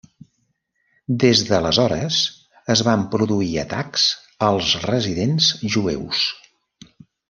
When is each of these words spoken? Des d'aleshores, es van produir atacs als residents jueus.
Des 1.23 1.43
d'aleshores, 1.49 2.17
es 2.77 2.83
van 2.89 3.05
produir 3.13 3.53
atacs 3.67 4.09
als 4.51 4.75
residents 4.91 5.55
jueus. 5.79 6.29